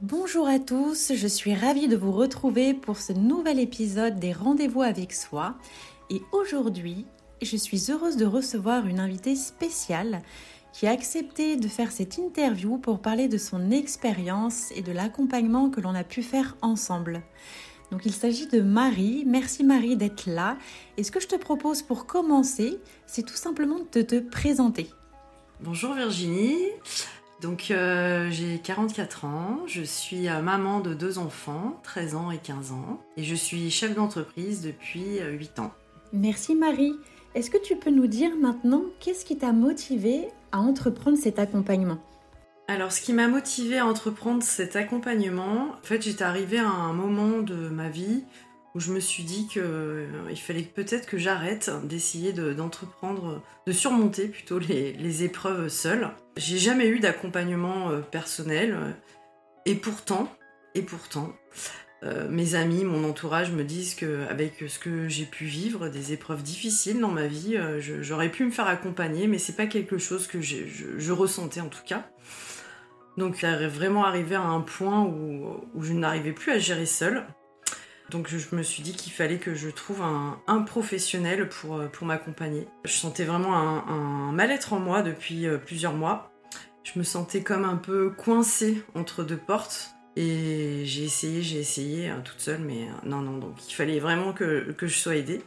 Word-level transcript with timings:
Bonjour 0.00 0.46
à 0.46 0.60
tous, 0.60 1.12
je 1.12 1.26
suis 1.26 1.56
ravie 1.56 1.88
de 1.88 1.96
vous 1.96 2.12
retrouver 2.12 2.72
pour 2.72 2.98
ce 2.98 3.12
nouvel 3.12 3.58
épisode 3.58 4.20
des 4.20 4.32
Rendez-vous 4.32 4.82
avec 4.82 5.12
soi. 5.12 5.56
Et 6.08 6.22
aujourd'hui, 6.30 7.04
je 7.42 7.56
suis 7.56 7.90
heureuse 7.90 8.16
de 8.16 8.24
recevoir 8.24 8.86
une 8.86 9.00
invitée 9.00 9.34
spéciale 9.34 10.22
qui 10.72 10.86
a 10.86 10.92
accepté 10.92 11.56
de 11.56 11.66
faire 11.66 11.90
cette 11.90 12.16
interview 12.16 12.78
pour 12.78 13.00
parler 13.00 13.26
de 13.26 13.38
son 13.38 13.72
expérience 13.72 14.70
et 14.76 14.82
de 14.82 14.92
l'accompagnement 14.92 15.68
que 15.68 15.80
l'on 15.80 15.96
a 15.96 16.04
pu 16.04 16.22
faire 16.22 16.56
ensemble. 16.62 17.22
Donc 17.90 18.06
il 18.06 18.12
s'agit 18.12 18.46
de 18.46 18.60
Marie. 18.60 19.24
Merci 19.26 19.64
Marie 19.64 19.96
d'être 19.96 20.26
là. 20.26 20.58
Et 20.96 21.02
ce 21.02 21.10
que 21.10 21.18
je 21.18 21.26
te 21.26 21.34
propose 21.34 21.82
pour 21.82 22.06
commencer, 22.06 22.78
c'est 23.08 23.26
tout 23.26 23.34
simplement 23.34 23.80
de 23.92 24.02
te 24.02 24.20
présenter. 24.20 24.90
Bonjour 25.58 25.94
Virginie. 25.94 26.54
Donc 27.40 27.70
euh, 27.70 28.28
j'ai 28.30 28.58
44 28.58 29.24
ans, 29.24 29.58
je 29.66 29.82
suis 29.82 30.28
euh, 30.28 30.42
maman 30.42 30.80
de 30.80 30.92
deux 30.92 31.18
enfants, 31.18 31.78
13 31.84 32.14
ans 32.16 32.30
et 32.32 32.38
15 32.38 32.72
ans, 32.72 33.00
et 33.16 33.22
je 33.22 33.34
suis 33.34 33.70
chef 33.70 33.94
d'entreprise 33.94 34.62
depuis 34.62 35.20
8 35.20 35.58
euh, 35.58 35.62
ans. 35.62 35.72
Merci 36.12 36.56
Marie. 36.56 36.94
Est-ce 37.36 37.50
que 37.50 37.58
tu 37.58 37.76
peux 37.76 37.90
nous 37.90 38.08
dire 38.08 38.30
maintenant 38.40 38.82
qu'est-ce 38.98 39.24
qui 39.24 39.38
t'a 39.38 39.52
motivé 39.52 40.28
à 40.50 40.58
entreprendre 40.58 41.16
cet 41.16 41.38
accompagnement? 41.38 41.98
Alors, 42.66 42.92
ce 42.92 43.00
qui 43.00 43.14
m'a 43.14 43.28
motivé 43.28 43.78
à 43.78 43.86
entreprendre 43.86 44.42
cet 44.42 44.76
accompagnement, 44.76 45.68
en 45.70 45.82
fait, 45.82 46.02
j'étais 46.02 46.24
arrivée 46.24 46.58
à 46.58 46.68
un 46.68 46.92
moment 46.92 47.38
de 47.38 47.68
ma 47.68 47.88
vie 47.88 48.24
où 48.78 48.80
je 48.80 48.92
me 48.92 49.00
suis 49.00 49.24
dit 49.24 49.48
qu'il 49.48 49.62
euh, 49.62 50.36
fallait 50.36 50.62
peut-être 50.62 51.06
que 51.06 51.18
j'arrête 51.18 51.68
d'essayer 51.82 52.32
d'entreprendre, 52.32 53.42
de, 53.66 53.72
surmonter 53.72 54.28
plutôt 54.28 54.60
les, 54.60 55.24
épreuves 55.24 55.68
seule. 55.68 56.10
J'ai 56.36 56.58
jamais 56.58 56.86
eu 56.86 57.00
d'accompagnement 57.00 57.90
euh, 57.90 57.98
personnel 57.98 58.74
euh, 58.74 58.92
et 59.66 59.74
pourtant, 59.74 60.32
et 60.76 60.82
pourtant, 60.82 61.32
mes 62.30 62.54
amis, 62.54 62.84
mon 62.84 63.02
entourage 63.02 63.50
me 63.50 63.64
disent 63.64 63.96
qu'avec 63.96 64.62
ce 64.68 64.78
que 64.78 65.08
j'ai 65.08 65.24
pu 65.24 65.46
vivre, 65.46 65.88
des 65.88 66.12
épreuves 66.12 66.44
difficiles 66.44 67.00
dans 67.00 67.10
ma 67.10 67.26
vie, 67.26 67.58
j'aurais 67.80 68.30
pu 68.30 68.44
me 68.44 68.52
faire 68.52 68.68
accompagner, 68.68 69.26
mais 69.26 69.38
c'est 69.38 69.56
pas 69.56 69.66
quelque 69.66 69.98
chose 69.98 70.28
que 70.28 70.40
je, 70.40 71.12
ressentais 71.12 71.60
en 71.60 71.68
tout 71.68 71.82
cas. 71.84 72.08
Donc, 73.16 73.42
vraiment 73.42 74.04
arrivé 74.04 74.36
à 74.36 74.42
un 74.42 74.60
point 74.60 75.02
où, 75.02 75.60
où 75.74 75.82
je 75.82 75.92
n'arrivais 75.92 76.32
plus 76.32 76.52
à 76.52 76.60
gérer 76.60 76.86
seule. 76.86 77.26
Donc 78.10 78.28
je 78.28 78.56
me 78.56 78.62
suis 78.62 78.82
dit 78.82 78.92
qu'il 78.92 79.12
fallait 79.12 79.38
que 79.38 79.54
je 79.54 79.68
trouve 79.68 80.02
un, 80.02 80.62
professionnel 80.62 81.48
pour, 81.48 81.76
euh, 81.76 81.86
pour 81.88 82.06
m'accompagner. 82.06 82.66
Je 82.84 82.92
sentais 82.92 83.24
vraiment 83.24 83.54
un, 83.54 84.32
mal-être 84.32 84.72
en 84.72 84.80
moi 84.80 85.02
depuis 85.02 85.46
euh, 85.46 85.58
plusieurs 85.58 85.92
mois. 85.92 86.30
Je 86.84 86.98
me 86.98 87.04
sentais 87.04 87.42
comme 87.42 87.64
un 87.64 87.76
peu 87.76 88.10
coincée 88.10 88.82
entre 88.94 89.24
deux 89.24 89.36
portes. 89.36 89.90
Et 90.16 90.82
j'ai 90.84 91.04
essayé, 91.04 91.42
j'ai 91.42 91.58
essayé 91.58 92.08
hein, 92.08 92.22
toute 92.24 92.40
seule, 92.40 92.60
mais 92.60 92.84
euh, 92.84 92.92
non, 93.04 93.20
non, 93.20 93.36
donc 93.36 93.54
il 93.68 93.74
fallait 93.74 94.00
vraiment 94.00 94.32
que, 94.32 94.72
que 94.72 94.86
je 94.86 94.98
sois 94.98 95.16
aidée. 95.16 95.42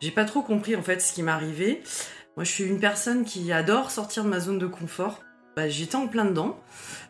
J'ai 0.00 0.10
pas 0.10 0.24
trop 0.24 0.42
compris 0.42 0.76
en 0.76 0.82
fait 0.82 1.00
ce 1.00 1.12
qui 1.12 1.22
m'arrivait. 1.22 1.82
Moi 2.36 2.44
je 2.44 2.50
suis 2.50 2.64
une 2.64 2.80
personne 2.80 3.24
qui 3.24 3.50
adore 3.50 3.90
sortir 3.90 4.24
de 4.24 4.28
ma 4.28 4.40
zone 4.40 4.58
de 4.58 4.66
confort. 4.66 5.20
Bah, 5.56 5.68
j'étais 5.68 5.96
en 5.96 6.08
plein 6.08 6.24
dedans. 6.24 6.58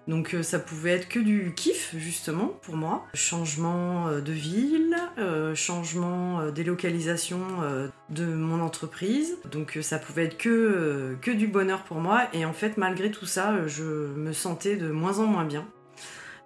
Donc 0.08 0.34
euh, 0.34 0.42
ça 0.42 0.58
pouvait 0.58 0.90
être 0.90 1.08
que 1.08 1.20
du 1.20 1.54
kiff 1.54 1.94
justement 1.96 2.48
pour 2.62 2.76
moi. 2.76 3.06
Changement 3.14 4.08
euh, 4.08 4.20
de 4.20 4.32
ville, 4.32 4.96
euh, 5.18 5.54
changement 5.54 6.50
délocalisation 6.50 7.40
de 8.10 8.24
mon 8.26 8.60
entreprise. 8.60 9.36
Donc 9.50 9.78
ça 9.82 9.98
pouvait 9.98 10.24
être 10.24 10.38
que, 10.38 11.16
que 11.20 11.30
du 11.30 11.46
bonheur 11.46 11.82
pour 11.84 11.98
moi. 11.98 12.28
Et 12.32 12.44
en 12.44 12.52
fait 12.52 12.76
malgré 12.76 13.10
tout 13.10 13.26
ça, 13.26 13.66
je 13.68 13.84
me 13.84 14.32
sentais 14.32 14.76
de 14.76 14.90
moins 14.90 15.20
en 15.20 15.26
moins 15.26 15.44
bien. 15.44 15.66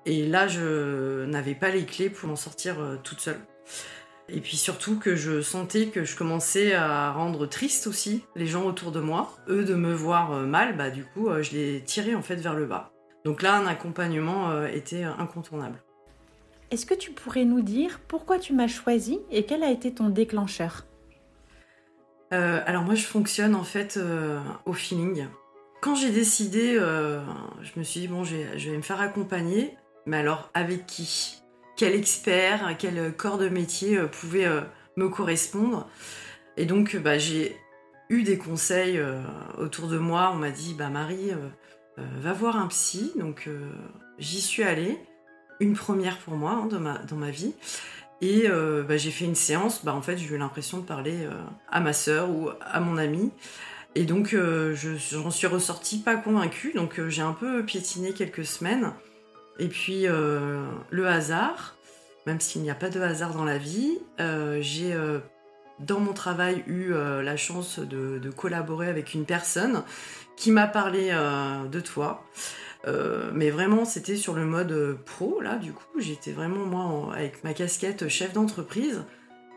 Et 0.05 0.27
là 0.27 0.49
je 0.49 1.25
n'avais 1.25 1.55
pas 1.55 1.71
les 1.71 1.85
clés 1.85 2.11
pour 2.11 2.29
m'en 2.29 2.37
sortir 2.37 2.77
toute 3.03 3.21
seule. 3.21 3.41
Et 4.29 4.41
puis 4.41 4.57
surtout 4.57 4.99
que 4.99 5.15
je 5.15 5.41
sentais 5.41 5.87
que 5.87 6.05
je 6.05 6.17
commençais 6.17 6.75
à 6.75 7.13
rendre 7.13 7.47
triste 7.47 7.87
aussi 7.87 8.25
les 8.35 8.47
gens 8.47 8.65
autour 8.65 8.91
de 8.91 9.01
moi. 9.01 9.37
Eux 9.49 9.65
de 9.65 9.75
me 9.75 9.93
voir 9.93 10.31
mal, 10.41 10.77
bah 10.77 10.91
du 10.91 11.05
coup 11.05 11.29
je 11.41 11.53
les 11.53 11.83
tirais 11.83 12.15
en 12.15 12.23
fait 12.23 12.37
vers 12.37 12.55
le 12.55 12.67
bas. 12.67 12.93
Donc 13.27 13.43
là, 13.43 13.57
un 13.57 13.67
accompagnement 13.67 14.51
euh, 14.51 14.69
était 14.69 15.03
incontournable. 15.03 15.83
Est-ce 16.71 16.87
que 16.87 16.95
tu 16.95 17.11
pourrais 17.11 17.45
nous 17.45 17.61
dire 17.61 17.99
pourquoi 18.07 18.39
tu 18.39 18.53
m'as 18.53 18.69
choisi 18.69 19.19
et 19.33 19.45
quel 19.45 19.65
a 19.65 19.71
été 19.73 19.93
ton 19.93 20.11
déclencheur? 20.11 20.87
Euh, 22.33 22.61
Alors 22.67 22.85
moi, 22.85 22.95
je 22.95 23.05
fonctionne 23.05 23.57
en 23.57 23.65
fait 23.65 23.97
euh, 23.97 24.39
au 24.65 24.73
feeling. 24.73 25.27
Quand 25.81 25.97
j'ai 25.97 26.13
décidé, 26.13 26.75
je 26.75 27.79
me 27.79 27.83
suis 27.83 28.03
dit, 28.03 28.09
bon, 28.09 28.23
je 28.23 28.37
vais, 28.37 28.77
me 28.77 28.83
faire 28.83 29.01
accompagner, 29.01 29.77
mais 30.07 30.19
alors 30.19 30.49
avec 30.55 30.87
qui? 30.87 31.43
Quel 31.77 31.95
expert, 31.95 32.77
quel 32.79 33.13
corps 33.17 33.39
de 33.39 33.49
métier 33.49 33.99
pouvait 34.11 34.49
me 34.97 35.09
correspondre 35.09 35.89
Et 36.57 36.65
donc, 36.65 36.97
bah, 36.97 37.19
j'ai 37.19 37.57
eu 38.09 38.23
des 38.23 38.39
conseils 38.39 39.01
autour 39.59 39.89
de 39.89 39.99
moi. 39.99 40.31
On 40.33 40.37
m'a 40.37 40.51
dit, 40.51 40.75
bah 40.75 40.89
Marie, 40.89 41.33
euh, 41.99 42.03
va 42.21 42.33
voir 42.33 42.57
un 42.57 42.67
psy. 42.69 43.13
Donc 43.17 43.45
euh, 43.47 43.71
j'y 44.19 44.41
suis 44.41 44.63
allée, 44.63 44.99
une 45.61 45.75
première 45.75 46.19
pour 46.19 46.35
moi 46.35 46.53
hein, 46.53 46.67
dans, 46.67 47.17
ma, 47.17 47.31
vie. 47.31 47.55
Et 48.21 48.45
euh, 48.49 48.83
bah, 48.83 48.97
j'ai 48.97 49.11
fait 49.11 49.25
une 49.25 49.35
séance, 49.35 49.85
bah, 49.85 49.95
en 49.95 50.03
fait 50.03 50.19
j'ai 50.19 50.35
eu 50.35 50.39
l'impression 50.39 50.79
de 50.79 50.85
parler 50.85 51.27
à 51.71 51.81
ma 51.81 51.93
sœur 51.93 52.31
ou 52.31 52.51
à 52.61 52.81
mon 52.81 52.97
ami. 52.97 53.31
Et 53.95 54.05
donc 54.05 54.37
j'en 54.37 55.31
suis 55.31 55.47
ressortie 55.47 55.99
pas 55.99 56.17
convaincue, 56.17 56.73
donc 56.75 57.01
j'ai 57.09 57.23
un 57.23 57.33
peu 57.33 57.65
piétiné 57.65 58.13
quelques 58.13 58.45
semaines. 58.45 58.93
Et 59.59 59.69
puis 59.69 60.07
le 60.07 61.07
hasard, 61.07 61.77
même 62.27 62.41
s'il 62.41 62.63
n'y 62.63 62.71
a 62.71 62.75
pas 62.75 62.91
de 62.91 63.01
hasard 63.01 63.35
dans 63.35 63.45
la 63.45 63.59
vie, 63.59 63.99
j'ai 64.61 64.95
dans 65.79 66.01
mon 66.01 66.13
travail 66.13 66.63
eu 66.67 66.93
la 66.93 67.37
chance 67.37 67.79
de, 67.79 68.31
collaborer 68.31 68.89
avec 68.89 69.15
une 69.15 69.25
personne 69.25 69.83
qui 70.37 70.51
m'a 70.51 70.67
parlé 70.67 71.09
euh, 71.11 71.67
de 71.67 71.81
toi. 71.81 72.25
Euh, 72.87 73.31
mais 73.35 73.51
vraiment, 73.51 73.85
c'était 73.85 74.17
sur 74.17 74.35
le 74.35 74.45
mode 74.45 74.71
euh, 74.71 74.95
pro, 75.07 75.41
là, 75.41 75.57
du 75.57 75.73
coup. 75.73 75.99
J'étais 75.99 76.31
vraiment, 76.31 76.65
moi, 76.67 77.15
avec 77.15 77.43
ma 77.43 77.53
casquette 77.53 78.09
chef 78.09 78.33
d'entreprise. 78.33 79.03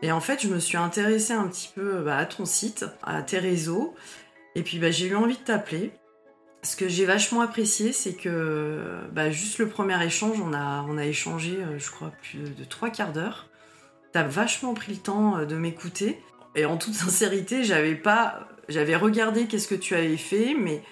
Et 0.02 0.10
en 0.10 0.20
fait, 0.20 0.42
je 0.42 0.48
me 0.48 0.58
suis 0.58 0.78
intéressée 0.78 1.34
un 1.34 1.46
petit 1.46 1.70
peu 1.74 2.02
bah, 2.02 2.16
à 2.16 2.24
ton 2.24 2.46
site, 2.46 2.86
à 3.02 3.22
tes 3.22 3.38
réseaux. 3.38 3.94
Et 4.56 4.62
puis, 4.62 4.78
bah, 4.78 4.90
j'ai 4.90 5.06
eu 5.06 5.14
envie 5.14 5.36
de 5.36 5.42
t'appeler. 5.42 5.92
Ce 6.62 6.76
que 6.76 6.88
j'ai 6.88 7.06
vachement 7.06 7.40
apprécié, 7.40 7.92
c'est 7.92 8.12
que 8.12 9.00
bah, 9.12 9.30
juste 9.30 9.58
le 9.58 9.68
premier 9.68 10.02
échange, 10.04 10.40
on 10.40 10.52
a, 10.52 10.84
on 10.88 10.98
a 10.98 11.06
échangé, 11.06 11.58
je 11.78 11.90
crois, 11.90 12.12
plus 12.22 12.54
de 12.54 12.64
trois 12.64 12.90
quarts 12.90 13.12
d'heure. 13.12 13.48
T'as 14.12 14.24
vachement 14.24 14.74
pris 14.74 14.92
le 14.92 14.98
temps 14.98 15.44
de 15.44 15.56
m'écouter. 15.56 16.20
Et 16.54 16.66
en 16.66 16.76
toute 16.76 16.94
sincérité, 17.06 17.64
j'avais 17.64 17.94
pas 17.94 18.48
j'avais 18.70 18.96
regardé 18.96 19.46
qu'est-ce 19.46 19.68
que 19.68 19.74
tu 19.74 19.94
avais 19.94 20.16
fait, 20.16 20.54
mais 20.54 20.82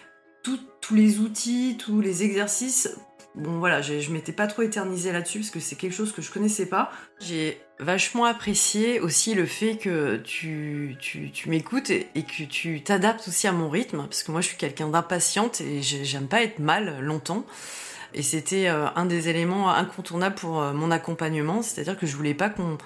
tous 0.42 0.94
les 0.94 1.18
outils, 1.18 1.76
tous 1.78 2.00
les 2.00 2.22
exercices, 2.22 2.96
bon 3.38 3.58
voilà, 3.58 3.80
je 3.80 4.10
m'étais 4.10 4.32
pas 4.32 4.46
trop 4.46 4.62
éternisée 4.62 5.12
là-dessus 5.12 5.38
parce 5.40 5.50
que 5.50 5.60
c'est 5.60 5.76
quelque 5.76 5.94
chose 5.94 6.12
que 6.12 6.22
je 6.22 6.30
connaissais 6.30 6.66
pas. 6.66 6.90
J'ai 7.20 7.60
vachement 7.78 8.24
apprécié 8.24 9.00
aussi 9.00 9.34
le 9.34 9.46
fait 9.46 9.76
que 9.76 10.16
tu, 10.16 10.96
tu, 11.00 11.48
m'écoutes 11.48 11.90
et, 11.90 12.08
que 12.14 12.44
tu 12.44 12.82
t'adaptes 12.82 13.28
aussi 13.28 13.46
à 13.46 13.52
mon 13.52 13.70
rythme, 13.70 13.98
parce 14.04 14.22
que 14.22 14.32
moi 14.32 14.40
je 14.40 14.48
suis 14.48 14.56
quelqu'un 14.56 14.88
d'impatiente 14.88 15.60
et 15.60 15.82
j'aime 15.82 16.26
pas 16.26 16.42
être 16.42 16.58
mal 16.58 17.00
longtemps. 17.00 17.44
Et 18.14 18.22
c'était 18.22 18.68
euh, 18.68 18.88
un 18.96 19.04
des 19.04 19.28
éléments 19.28 19.70
incontournables 19.70 20.34
pour 20.34 20.60
euh, 20.62 20.72
mon 20.72 20.90
accompagnement, 20.90 21.62
c'est-à-dire 21.62 21.98
que 21.98 22.06
je 22.06 22.16
voulais 22.16 22.34
pas 22.34 22.48
qu'on 22.48 22.78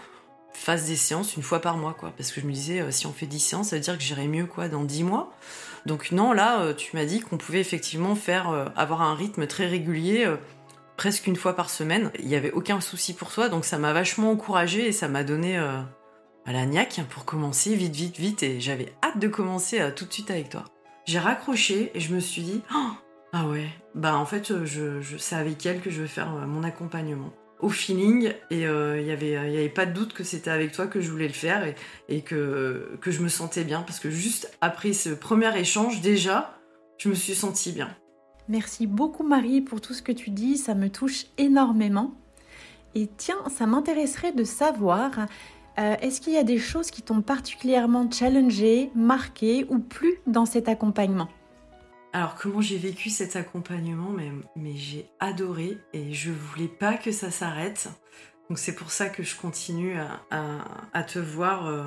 fasse 0.52 0.86
des 0.86 0.96
séances 0.96 1.36
une 1.36 1.42
fois 1.42 1.60
par 1.60 1.76
mois, 1.76 1.94
quoi. 1.94 2.12
Parce 2.16 2.32
que 2.32 2.40
je 2.40 2.46
me 2.46 2.52
disais, 2.52 2.80
euh, 2.80 2.90
si 2.90 3.06
on 3.06 3.12
fait 3.12 3.26
10 3.26 3.40
séances, 3.40 3.68
ça 3.68 3.76
veut 3.76 3.82
dire 3.82 3.96
que 3.96 4.02
j'irai 4.02 4.26
mieux, 4.26 4.46
quoi, 4.46 4.68
dans 4.68 4.82
10 4.82 5.04
mois. 5.04 5.32
Donc 5.86 6.12
non, 6.12 6.32
là, 6.32 6.60
euh, 6.60 6.74
tu 6.74 6.96
m'as 6.96 7.04
dit 7.04 7.20
qu'on 7.20 7.38
pouvait 7.38 7.60
effectivement 7.60 8.14
faire, 8.14 8.50
euh, 8.50 8.66
avoir 8.76 9.02
un 9.02 9.14
rythme 9.14 9.46
très 9.46 9.66
régulier, 9.66 10.30
presque 10.96 11.26
une 11.26 11.36
fois 11.36 11.56
par 11.56 11.70
semaine. 11.70 12.10
Il 12.18 12.26
n'y 12.26 12.36
avait 12.36 12.52
aucun 12.52 12.80
souci 12.80 13.14
pour 13.14 13.32
toi, 13.32 13.48
donc 13.48 13.64
ça 13.64 13.78
m'a 13.78 13.92
vachement 13.92 14.30
encouragée 14.30 14.86
et 14.86 14.92
ça 14.92 15.08
m'a 15.08 15.24
donné 15.24 15.60
la 16.46 16.66
niaque 16.66 17.00
pour 17.10 17.24
commencer 17.24 17.74
vite, 17.74 17.94
vite, 17.94 18.18
vite. 18.18 18.42
Et 18.42 18.60
j'avais 18.60 18.92
hâte 19.02 19.18
de 19.18 19.28
commencer 19.28 19.90
tout 19.96 20.04
de 20.04 20.12
suite 20.12 20.30
avec 20.30 20.50
toi. 20.50 20.64
J'ai 21.04 21.18
raccroché 21.18 21.90
et 21.94 22.00
je 22.00 22.14
me 22.14 22.20
suis 22.20 22.42
dit, 22.42 22.62
oh, 22.74 22.90
ah 23.32 23.46
ouais, 23.46 23.68
bah 23.94 24.16
en 24.16 24.26
fait, 24.26 24.64
je, 24.64 25.00
je, 25.00 25.16
c'est 25.16 25.34
avec 25.34 25.64
elle 25.66 25.80
que 25.80 25.90
je 25.90 26.02
veux 26.02 26.06
faire 26.06 26.28
mon 26.30 26.62
accompagnement 26.62 27.32
au 27.62 27.68
feeling 27.68 28.32
et 28.50 28.66
euh, 28.66 29.00
il 29.00 29.06
n'y 29.06 29.12
avait, 29.12 29.68
pas 29.68 29.86
de 29.86 29.92
doute 29.92 30.12
que 30.12 30.24
c'était 30.24 30.50
avec 30.50 30.72
toi 30.72 30.86
que 30.86 31.00
je 31.00 31.10
voulais 31.10 31.28
le 31.28 31.32
faire 31.32 31.64
et, 32.08 32.20
que, 32.20 32.98
que 33.00 33.10
je 33.10 33.22
me 33.22 33.28
sentais 33.28 33.64
bien 33.64 33.82
parce 33.82 34.00
que 34.00 34.10
juste 34.10 34.50
après 34.60 34.92
ce 34.92 35.10
premier 35.10 35.56
échange 35.58 36.00
déjà 36.00 36.58
je 36.98 37.08
me 37.08 37.14
suis 37.14 37.34
sentie 37.34 37.72
bien. 37.72 37.88
Merci 38.48 38.86
beaucoup 38.86 39.22
Marie 39.22 39.60
pour 39.60 39.80
tout 39.80 39.94
ce 39.94 40.02
que 40.02 40.12
tu 40.12 40.30
dis, 40.30 40.56
ça 40.58 40.74
me 40.74 40.90
touche 40.90 41.26
énormément. 41.38 42.12
Et 42.94 43.08
tiens, 43.16 43.38
ça 43.48 43.66
m'intéresserait 43.66 44.32
de 44.32 44.44
savoir, 44.44 45.26
euh, 45.78 45.94
est-ce 46.02 46.20
qu'il 46.20 46.34
y 46.34 46.38
a 46.38 46.44
des 46.44 46.58
choses 46.58 46.90
qui 46.90 47.02
t'ont 47.02 47.22
particulièrement 47.22 48.10
challengé, 48.10 48.90
marqué 48.94 49.64
ou 49.70 49.78
plu 49.78 50.18
dans 50.26 50.44
cet 50.44 50.68
accompagnement? 50.68 51.28
Alors 52.14 52.34
comment 52.34 52.60
j'ai 52.60 52.76
vécu 52.76 53.08
cet 53.08 53.36
accompagnement, 53.36 54.14
mais, 54.54 54.76
j'ai 54.76 55.08
adoré 55.18 55.78
et 55.94 56.12
je 56.12 56.30
voulais 56.30 56.68
pas 56.68 56.94
que 56.94 57.10
ça 57.10 57.30
s'arrête. 57.30 57.88
Donc 58.48 58.58
c'est 58.58 58.74
pour 58.74 58.90
ça 58.90 59.08
que 59.08 59.22
je 59.22 59.34
continue 59.34 59.96
à, 60.30 61.02
te 61.04 61.18
voir 61.18 61.66
euh, 61.66 61.84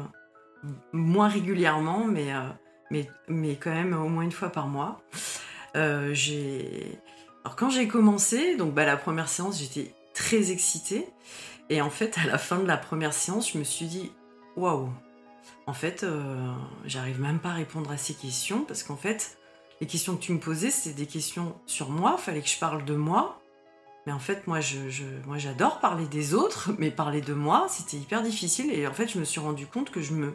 moins 0.94 1.28
régulièrement, 1.28 2.06
mais, 2.06 2.34
euh, 2.34 3.04
mais, 3.28 3.56
quand 3.56 3.72
même 3.72 3.94
au 3.94 4.10
moins 4.10 4.24
une 4.24 4.32
fois 4.32 4.50
par 4.50 4.68
mois. 4.68 5.02
Euh. 5.76 6.16
Alors 7.44 7.56
quand 7.56 7.70
j'ai 7.70 7.88
commencé, 7.88 8.56
donc 8.56 8.74
bah, 8.74 8.86
la 8.86 8.98
première 8.98 9.30
séance, 9.30 9.60
j'étais 9.60 9.94
très 10.16 10.52
excitée. 10.52 11.08
Et 11.70 11.82
en 11.82 11.92
fait, 11.92 12.18
à 12.18 12.26
la 12.26 12.40
fin 12.40 12.58
de 12.58 12.66
la 12.66 12.78
première 12.78 13.14
séance, 13.14 13.52
je 13.52 13.60
me 13.60 13.64
suis 13.64 13.86
dit, 13.86 14.12
waouh, 14.56 14.90
en 15.68 15.74
fait, 15.74 16.04
j'arrive 16.86 17.22
même 17.22 17.40
pas 17.40 17.50
à 17.50 17.54
répondre 17.54 17.92
à 17.92 17.98
ces 17.98 18.16
questions 18.16 18.62
parce 18.62 18.82
qu'en 18.82 18.96
fait, 18.96 19.38
les 19.86 19.92
questions 19.92 20.16
que 20.16 20.22
tu 20.24 20.34
me 20.34 20.40
posais, 20.40 20.72
c'est 20.72 20.94
des 20.94 21.06
questions 21.06 21.56
sur 21.68 21.92
moi, 21.92 22.18
fallait 22.18 22.42
que 22.42 22.50
je 22.50 22.58
parle 22.58 22.86
de 22.86 22.96
moi. 22.96 23.40
Mais 24.08 24.12
en 24.12 24.18
fait, 24.18 24.48
moi, 24.48 24.60
j'adore 24.60 25.80
parler 25.80 26.08
des 26.08 26.34
autres, 26.34 26.72
mais 26.80 26.90
parler 26.90 27.22
de 27.22 27.36
moi, 27.36 27.68
c'était 27.70 27.98
hyper 27.98 28.24
difficile. 28.24 28.72
Et 28.72 28.88
en 28.88 28.94
fait, 28.94 29.08
je 29.08 29.20
me 29.20 29.24
suis 29.24 29.40
rendu 29.40 29.68
compte 29.68 29.92
que 29.92 30.02
je 30.02 30.14
me 30.14 30.34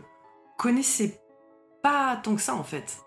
connaissais 0.56 1.20
pas 1.82 2.16
tant 2.22 2.36
que 2.36 2.40
ça, 2.40 2.54
en 2.54 2.62
fait. 2.62 2.98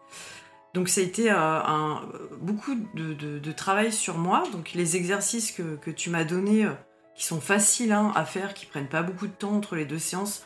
Donc, 0.73 0.89
ça 0.89 0.99
a 0.99 1.05
été 1.05 1.31
euh, 1.31 1.37
un, 1.37 2.01
beaucoup 2.41 2.75
de, 2.93 3.51
travail 3.53 3.93
sur 3.93 4.17
moi. 4.17 4.43
Donc, 4.51 4.73
les 4.73 4.97
exercices 4.97 5.53
que, 5.53 5.91
tu 5.91 6.09
m'as 6.09 6.25
donnés, 6.25 6.65
euh, 6.65 6.73
qui 7.15 7.23
sont 7.23 7.39
faciles 7.39 7.93
hein, 7.93 8.11
à 8.15 8.25
faire, 8.25 8.53
qui 8.53 8.65
prennent 8.65 8.89
pas 8.89 9.01
beaucoup 9.01 9.27
de 9.27 9.33
temps 9.33 9.55
entre 9.55 9.77
les 9.77 9.85
deux 9.85 9.97
séances, 9.97 10.45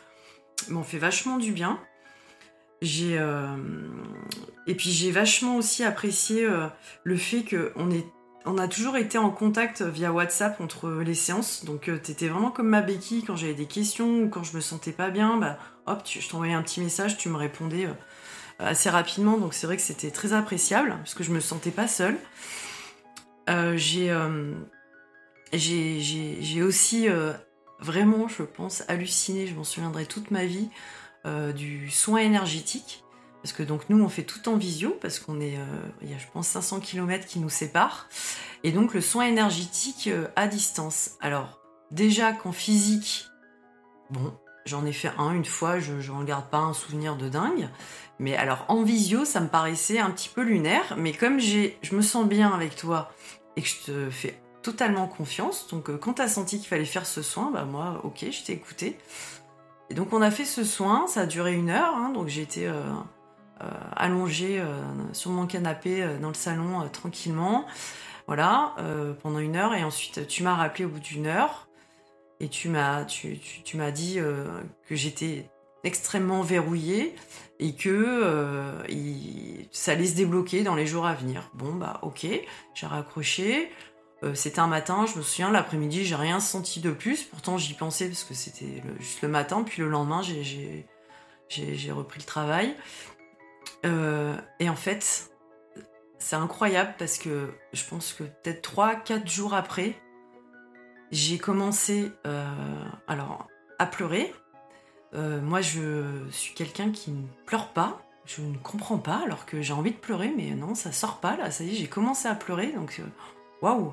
m'ont 0.68 0.84
fait 0.84 0.98
vachement 0.98 1.38
du 1.38 1.50
bien. 1.50 1.80
J'ai 2.80 3.18
euh, 3.18 3.56
et 4.66 4.74
puis 4.74 4.90
j'ai 4.90 5.10
vachement 5.10 5.56
aussi 5.56 5.82
apprécié 5.82 6.44
euh, 6.44 6.68
le 7.02 7.16
fait 7.16 7.42
qu'on 7.42 7.90
est 7.90 8.06
on 8.44 8.56
a 8.56 8.68
toujours 8.68 8.96
été 8.96 9.18
en 9.18 9.30
contact 9.30 9.82
via 9.82 10.12
WhatsApp 10.12 10.60
entre 10.60 10.90
les 11.02 11.14
séances. 11.14 11.64
Donc 11.64 11.88
euh, 11.88 11.98
t'étais 11.98 12.28
vraiment 12.28 12.50
comme 12.50 12.68
ma 12.68 12.80
béquille 12.80 13.24
quand 13.24 13.36
j'avais 13.36 13.54
des 13.54 13.66
questions 13.66 14.22
ou 14.22 14.28
quand 14.28 14.44
je 14.44 14.56
me 14.56 14.60
sentais 14.60 14.92
pas 14.92 15.10
bien, 15.10 15.36
bah 15.36 15.58
hop, 15.86 16.02
je 16.08 16.26
t'envoyais 16.28 16.54
un 16.54 16.62
petit 16.62 16.80
message, 16.80 17.18
tu 17.18 17.28
me 17.28 17.36
répondais 17.36 17.88
assez 18.58 18.90
rapidement. 18.90 19.38
Donc 19.38 19.54
c'est 19.54 19.66
vrai 19.66 19.76
que 19.76 19.82
c'était 19.82 20.10
très 20.10 20.32
appréciable 20.32 20.90
parce 20.98 21.14
que 21.14 21.24
je 21.24 21.32
me 21.32 21.40
sentais 21.40 21.72
pas 21.72 21.88
seule. 21.88 22.16
j'ai 23.74 24.14
j'ai 25.52 26.62
aussi 26.62 27.08
vraiment, 27.80 28.28
je 28.28 28.42
pense, 28.42 28.84
halluciné, 28.88 29.46
je 29.46 29.54
m'en 29.54 29.64
souviendrai 29.64 30.06
toute 30.06 30.30
ma 30.30 30.44
vie, 30.44 30.68
euh, 31.26 31.52
du 31.52 31.90
soin 31.90 32.20
énergétique. 32.20 33.04
Parce 33.42 33.52
que 33.52 33.62
donc 33.62 33.88
nous, 33.88 34.02
on 34.02 34.08
fait 34.08 34.24
tout 34.24 34.48
en 34.48 34.56
visio, 34.56 34.96
parce 35.00 35.18
qu'on 35.18 35.40
est, 35.40 35.56
euh, 35.56 35.64
il 36.02 36.10
y 36.10 36.14
a 36.14 36.18
je 36.18 36.26
pense 36.32 36.48
500 36.48 36.80
km 36.80 37.26
qui 37.26 37.38
nous 37.38 37.48
séparent. 37.48 38.08
Et 38.64 38.72
donc 38.72 38.94
le 38.94 39.00
soin 39.00 39.26
énergétique 39.26 40.08
euh, 40.08 40.26
à 40.36 40.46
distance. 40.48 41.12
Alors 41.20 41.60
déjà 41.90 42.32
qu'en 42.32 42.52
physique, 42.52 43.26
bon, 44.10 44.32
j'en 44.64 44.84
ai 44.86 44.92
fait 44.92 45.10
un 45.18 45.32
une 45.32 45.44
fois, 45.44 45.78
je 45.78 45.92
ne 45.92 46.24
garde 46.24 46.48
pas 46.50 46.58
un 46.58 46.72
souvenir 46.72 47.16
de 47.16 47.28
dingue. 47.28 47.68
Mais 48.18 48.36
alors 48.36 48.64
en 48.68 48.82
visio, 48.82 49.24
ça 49.24 49.40
me 49.40 49.48
paraissait 49.48 49.98
un 49.98 50.10
petit 50.10 50.28
peu 50.28 50.42
lunaire. 50.42 50.96
Mais 50.98 51.12
comme 51.12 51.38
j'ai, 51.38 51.78
je 51.82 51.94
me 51.94 52.02
sens 52.02 52.26
bien 52.26 52.52
avec 52.52 52.76
toi 52.76 53.12
et 53.56 53.62
que 53.62 53.68
je 53.68 53.76
te 53.86 54.10
fais 54.10 54.40
totalement 54.62 55.06
confiance, 55.06 55.68
donc 55.68 55.96
quand 55.98 56.14
tu 56.14 56.22
as 56.22 56.28
senti 56.28 56.58
qu'il 56.58 56.68
fallait 56.68 56.84
faire 56.84 57.06
ce 57.06 57.22
soin, 57.22 57.50
bah 57.52 57.64
moi, 57.64 58.00
ok, 58.04 58.26
je 58.30 58.42
t'ai 58.42 58.52
écouté. 58.52 58.98
Et 59.90 59.94
donc 59.94 60.12
on 60.12 60.20
a 60.20 60.30
fait 60.30 60.44
ce 60.44 60.64
soin, 60.64 61.06
ça 61.06 61.22
a 61.22 61.26
duré 61.26 61.54
une 61.54 61.70
heure, 61.70 61.94
hein, 61.94 62.10
donc 62.10 62.28
j'ai 62.28 62.42
été 62.42 62.66
euh, 62.66 62.72
euh, 63.62 63.70
allongée 63.96 64.60
euh, 64.60 64.66
sur 65.12 65.30
mon 65.30 65.46
canapé 65.46 66.06
dans 66.20 66.28
le 66.28 66.34
salon 66.34 66.86
tranquillement, 66.92 67.64
voilà, 68.26 68.74
pendant 69.22 69.38
une 69.38 69.56
heure, 69.56 69.74
et 69.74 69.82
ensuite 69.84 70.26
tu 70.26 70.42
m'as 70.42 70.54
rappelé 70.54 70.84
au 70.84 70.88
bout 70.88 71.00
d'une 71.00 71.26
heure, 71.26 71.68
et 72.40 72.48
tu 72.48 72.68
m'as 72.68 73.04
tu, 73.04 73.38
tu, 73.38 73.76
m'as 73.78 73.90
dit 73.90 74.18
que 74.86 74.94
j'étais 74.94 75.48
extrêmement 75.82 76.42
verrouillée 76.42 77.16
et 77.58 77.74
que 77.74 78.84
ça 79.72 79.92
allait 79.92 80.06
se 80.06 80.14
débloquer 80.14 80.62
dans 80.62 80.74
les 80.74 80.86
jours 80.86 81.06
à 81.06 81.14
venir. 81.14 81.50
Bon 81.54 81.72
bah 81.72 82.00
ok, 82.02 82.26
j'ai 82.74 82.86
raccroché, 82.86 83.72
euh, 84.24 84.34
c'était 84.34 84.60
un 84.60 84.66
matin, 84.66 85.06
je 85.06 85.16
me 85.16 85.22
souviens, 85.22 85.50
l'après-midi, 85.50 86.04
j'ai 86.04 86.16
rien 86.16 86.40
senti 86.40 86.80
de 86.80 86.90
plus. 86.90 87.22
Pourtant, 87.24 87.56
j'y 87.56 87.74
pensais 87.74 88.08
parce 88.08 88.24
que 88.24 88.34
c'était 88.34 88.82
juste 88.98 89.22
le 89.22 89.28
matin. 89.28 89.62
Puis 89.62 89.82
le 89.82 89.88
lendemain, 89.88 90.22
j'ai 90.22 91.92
repris 91.92 92.20
le 92.20 92.26
travail. 92.26 92.74
Euh, 93.86 94.34
et 94.58 94.68
en 94.68 94.76
fait, 94.76 95.30
c'est 96.18 96.36
incroyable 96.36 96.94
parce 96.98 97.18
que 97.18 97.54
je 97.72 97.84
pense 97.84 98.12
que 98.12 98.24
peut-être 98.24 98.74
3-4 98.74 99.28
jours 99.28 99.54
après, 99.54 99.94
j'ai 101.12 101.38
commencé 101.38 102.10
euh, 102.26 102.44
alors, 103.06 103.46
à 103.78 103.86
pleurer. 103.86 104.34
moi, 105.14 105.60
je 105.60 106.26
suis 106.30 106.54
quelqu'un 106.54 106.90
qui 106.90 107.12
ne 107.12 107.26
pleure 107.46 107.68
pas. 107.68 108.02
Je 108.24 108.42
ne 108.42 108.58
comprends 108.58 108.98
pas 108.98 109.22
alors 109.24 109.46
que 109.46 109.62
j'ai 109.62 109.72
envie 109.72 109.92
de 109.92 109.96
pleurer, 109.96 110.30
mais 110.36 110.50
non, 110.50 110.74
ça 110.74 110.92
sort 110.92 111.18
pas 111.18 111.36
là. 111.36 111.50
Ça 111.50 111.64
y 111.64 111.74
j'ai 111.74 111.86
commencé 111.86 112.26
à 112.26 112.34
pleurer. 112.34 112.72
Donc 112.72 113.00
waouh 113.62 113.92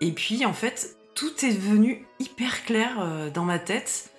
Et 0.00 0.12
puis 0.12 0.44
en 0.46 0.52
fait, 0.52 0.96
tout 1.14 1.44
est 1.44 1.52
devenu 1.52 2.06
hyper 2.18 2.64
clair 2.64 2.96
euh, 3.00 3.30
dans 3.30 3.44
ma 3.44 3.58
tête. 3.58 4.10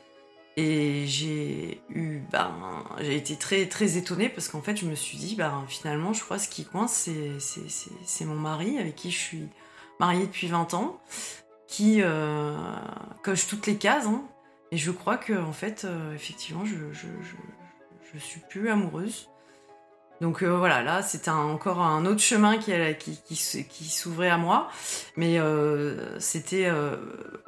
Et 0.58 1.06
j'ai 1.08 1.82
eu, 1.90 2.20
ben, 2.32 2.54
j'ai 3.00 3.16
été 3.16 3.38
très 3.38 3.68
très 3.68 3.98
étonnée 3.98 4.28
parce 4.28 4.50
qu'en 4.50 4.62
fait, 4.62 4.76
je 4.76 4.86
me 4.86 4.96
suis 4.96 5.18
dit, 5.18 5.36
ben, 5.36 5.64
finalement, 5.68 6.14
je 6.14 6.24
crois 6.24 6.38
que 6.38 6.44
ce 6.44 6.50
qui 6.50 6.66
coince, 6.66 7.10
c'est 7.40 8.26
mon 8.26 8.36
mari 8.36 8.78
avec 8.78 8.96
qui 8.96 9.12
je 9.12 9.18
suis 9.18 9.48
mariée 10.00 10.26
depuis 10.26 10.48
20 10.48 10.74
ans, 10.74 11.00
qui 11.68 12.02
euh, 12.02 12.58
coche 13.24 13.48
toutes 13.48 13.66
les 13.66 13.78
cases. 13.78 14.08
Hein. 14.08 14.24
et 14.72 14.78
je 14.78 14.92
crois 14.92 15.18
que, 15.18 15.34
en 15.34 15.54
fait, 15.54 15.86
euh, 15.86 16.14
effectivement, 16.14 16.66
je, 16.66 16.76
je, 16.92 17.08
je, 17.24 17.36
je, 18.14 18.20
suis 18.20 18.42
plus 18.50 18.70
amoureuse. 18.70 19.30
Donc 20.22 20.44
euh, 20.44 20.56
voilà, 20.56 20.84
là 20.84 21.02
c'était 21.02 21.32
encore 21.32 21.82
un 21.82 22.06
autre 22.06 22.22
chemin 22.22 22.60
qui, 22.60 23.36
s'ouvrait 23.90 24.30
à 24.30 24.38
moi, 24.38 24.70
mais 25.18 25.40
euh, 25.40 26.20
c'était 26.20 26.68
euh, 26.68 26.96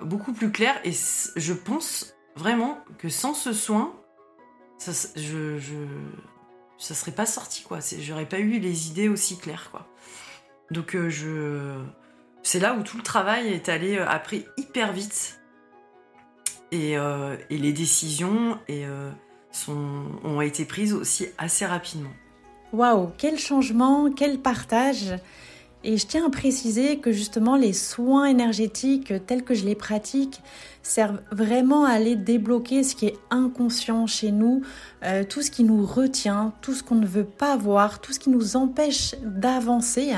beaucoup 0.02 0.34
plus 0.34 0.52
clair 0.52 0.76
et 0.84 0.92
je 0.92 1.54
pense 1.54 2.16
vraiment 2.36 2.80
que 2.98 3.10
sans 3.10 3.36
ce 3.36 3.54
soin, 3.54 3.94
ça, 4.80 4.92
je, 5.16 5.60
serait 6.80 7.12
pas 7.12 7.28
sorti 7.28 7.62
quoi. 7.62 7.78
J'aurais 8.00 8.26
pas 8.26 8.40
eu 8.40 8.58
les 8.58 8.88
idées 8.88 9.08
aussi 9.08 9.38
claires 9.38 9.70
quoi. 9.70 9.88
Donc 10.72 10.98
je, 11.10 11.78
c'est 12.42 12.60
là 12.60 12.74
où 12.74 12.82
tout 12.82 12.98
le 12.98 13.04
travail 13.04 13.50
est 13.50 13.70
allé 13.70 14.00
après 14.00 14.48
hyper 14.58 14.94
vite 14.94 15.40
et, 16.72 16.98
les 17.52 17.72
décisions 17.72 18.58
ont 19.76 20.42
été 20.42 20.66
prises 20.66 20.94
aussi 20.94 21.28
assez 21.38 21.68
rapidement. 21.68 22.10
Waouh, 22.74 23.12
quel 23.20 23.38
changement, 23.38 24.10
quel 24.12 24.40
partage 24.40 25.14
et 25.86 25.98
je 25.98 26.08
tiens 26.08 26.28
à 26.28 26.30
préciser 26.30 27.00
que 27.00 27.12
justement 27.12 27.58
les 27.58 27.74
soins 27.74 28.26
énergétiques 28.26 29.14
tels 29.28 29.44
que 29.44 29.54
je 29.54 29.66
les 29.66 29.76
pratique 29.76 30.42
servent 30.82 31.20
vraiment 31.30 31.84
à 31.84 31.92
aller 31.92 32.16
débloquer 32.16 32.84
ce 32.84 32.96
qui 32.96 33.08
est 33.08 33.18
inconscient 33.30 34.08
chez 34.08 34.32
nous, 34.32 34.62
euh, 35.04 35.26
tout 35.26 35.42
ce 35.42 35.52
qui 35.52 35.66
nous 35.66 35.86
retient, 35.86 36.54
tout 36.62 36.74
ce 36.74 36.84
qu'on 36.84 36.96
ne 36.96 37.06
veut 37.06 37.26
pas 37.26 37.58
voir, 37.58 38.00
tout 38.00 38.14
ce 38.14 38.20
qui 38.20 38.30
nous 38.30 38.56
empêche 38.56 39.16
d'avancer. 39.24 40.14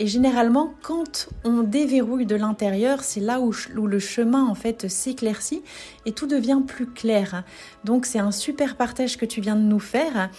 Et 0.00 0.08
généralement, 0.08 0.74
quand 0.82 1.28
on 1.44 1.62
déverrouille 1.62 2.26
de 2.26 2.36
l'intérieur, 2.36 3.04
c'est 3.04 3.20
là 3.20 3.40
où, 3.40 3.52
où, 3.76 3.86
le 3.86 3.98
chemin 4.00 4.44
en 4.44 4.54
fait 4.56 4.88
s'éclaircit 4.88 5.62
et 6.04 6.12
tout 6.12 6.26
devient 6.26 6.62
plus 6.66 6.86
clair. 6.86 7.44
Donc 7.84 8.06
c'est 8.06 8.18
un 8.18 8.32
super 8.32 8.76
partage 8.76 9.16
que 9.16 9.24
tu 9.24 9.40
viens 9.40 9.56
de 9.56 9.62
nous 9.62 9.80
faire. 9.80 10.30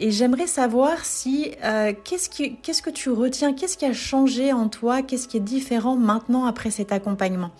Et 0.00 0.12
j'aimerais 0.12 0.46
savoir 0.46 1.04
si 1.04 1.52
euh, 1.64 1.92
qu'est-ce, 2.04 2.28
que 2.30 2.90
tu 2.90 3.10
retiens, 3.10 3.52
qu'est-ce 3.52 3.76
qui 3.76 3.84
a 3.84 3.92
changé 3.92 4.52
en 4.52 4.68
toi, 4.68 5.02
qu'est-ce 5.02 5.26
qui 5.26 5.38
est 5.38 5.40
différent 5.40 5.96
maintenant 5.96 6.46
après 6.46 6.70
cet 6.70 6.92
accompagnement? 6.92 7.50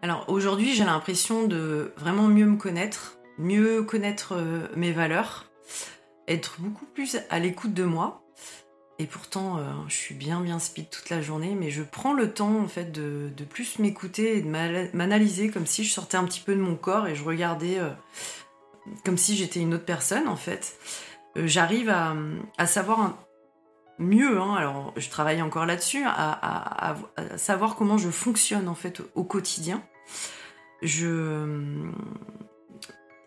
Alors 0.00 0.24
aujourd'hui, 0.28 0.74
j'ai 0.74 0.84
l'impression 0.84 1.46
de 1.46 1.92
vraiment 1.98 2.26
mieux 2.26 2.46
me 2.46 2.56
connaître, 2.56 3.18
mieux 3.36 3.82
connaître 3.82 4.34
euh, 4.34 4.66
mes 4.76 4.92
valeurs, 4.92 5.50
être 6.26 6.56
beaucoup 6.58 6.86
plus 6.86 7.18
à 7.28 7.38
l'écoute 7.38 7.74
de 7.74 7.84
moi. 7.84 8.22
Et 8.98 9.06
pourtant, 9.06 9.58
euh, 9.58 9.62
je 9.88 9.94
suis 9.94 10.14
bien 10.14 10.40
bien 10.40 10.58
speed 10.58 10.88
toute 10.88 11.10
la 11.10 11.20
journée, 11.20 11.54
mais 11.54 11.70
je 11.70 11.82
prends 11.82 12.14
le 12.14 12.32
temps 12.32 12.60
en 12.60 12.66
fait 12.66 12.90
de 12.90 13.44
plus 13.44 13.78
m'écouter 13.78 14.38
et 14.38 14.40
de 14.40 14.48
m'analyser 14.48 15.50
comme 15.50 15.66
si 15.66 15.84
je 15.84 15.92
sortais 15.92 16.16
un 16.16 16.24
petit 16.24 16.40
peu 16.40 16.54
de 16.54 16.60
mon 16.60 16.76
corps 16.76 17.06
et 17.06 17.14
je 17.14 17.22
regardais 17.22 17.78
comme 19.04 19.18
si 19.18 19.36
j'étais 19.36 19.60
une 19.60 19.74
autre 19.74 19.84
personne 19.84 20.26
en 20.26 20.36
fait. 20.36 20.76
Euh, 21.38 21.46
j'arrive 21.46 21.88
à, 21.90 22.66
savoir 22.66 23.16
mieux, 23.98 24.40
hein, 24.40 24.54
alors 24.54 24.92
je 24.96 25.08
travaille 25.08 25.42
encore 25.42 25.66
là-dessus, 25.66 26.04
à, 26.06 26.96
savoir 27.36 27.76
comment 27.76 27.98
je 27.98 28.10
fonctionne 28.10 28.68
en 28.68 28.74
fait 28.74 29.02
au 29.14 29.24
quotidien. 29.24 29.82
Je 30.82 31.90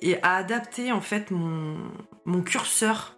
et 0.02 0.22
à 0.24 0.36
adapter 0.36 0.92
en 0.92 1.02
fait 1.02 1.32
mon, 1.32 2.42
curseur 2.44 3.16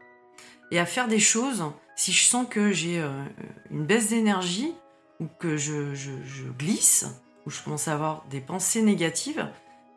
et 0.72 0.80
à 0.80 0.86
faire 0.86 1.08
des 1.08 1.20
choses 1.20 1.64
si 1.96 2.12
je 2.12 2.24
sens 2.26 2.48
que 2.50 2.72
j'ai 2.72 3.00
euh, 3.00 3.24
une 3.70 3.86
baisse 3.86 4.10
d'énergie 4.10 4.74
ou 5.20 5.28
que 5.40 5.56
je, 5.56 5.94
glisse 6.58 7.06
ou 7.46 7.52
je 7.52 7.62
commence 7.62 7.88
à 7.88 7.94
avoir 7.94 8.26
des 8.30 8.42
pensées 8.42 8.82
négatives, 8.82 9.48